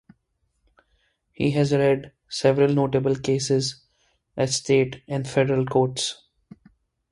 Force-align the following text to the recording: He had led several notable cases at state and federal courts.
He 1.31 1.51
had 1.51 1.69
led 1.69 2.13
several 2.27 2.73
notable 2.73 3.15
cases 3.15 3.83
at 4.35 4.49
state 4.49 5.03
and 5.07 5.29
federal 5.29 5.63
courts. 5.63 6.23